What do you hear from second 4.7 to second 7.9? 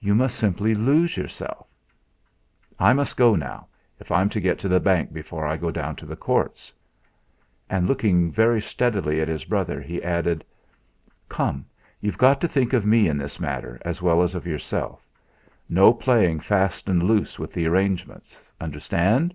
Bank before I go down to the courts." And